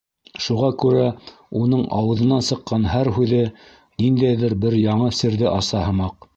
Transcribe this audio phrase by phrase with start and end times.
[0.43, 1.03] Шуға күрә
[1.59, 6.29] уның ауыҙынан сыҡҡан һәр һүҙе ниндәйҙер бер яңы серҙе аса һымаҡ.